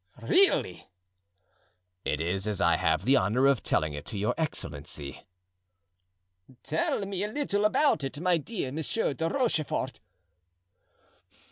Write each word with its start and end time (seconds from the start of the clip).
"Really?" 0.19 0.89
"It 2.03 2.19
is 2.19 2.47
as 2.47 2.59
I 2.59 2.75
have 2.77 3.05
the 3.05 3.17
honor 3.17 3.45
of 3.45 3.61
telling 3.61 3.93
it 3.93 4.03
to 4.07 4.17
your 4.17 4.33
excellency." 4.35 5.27
"Tell 6.63 7.05
me 7.05 7.23
a 7.23 7.27
little 7.31 7.65
about 7.65 8.03
it, 8.03 8.19
my 8.19 8.39
dear 8.39 8.71
Monsieur 8.71 9.13
de 9.13 9.29
Rochefort." 9.29 9.99